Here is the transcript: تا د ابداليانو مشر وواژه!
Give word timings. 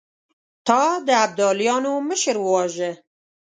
تا 0.67 0.81
د 1.07 1.09
ابداليانو 1.25 1.91
مشر 2.09 2.35
وواژه! 2.41 2.91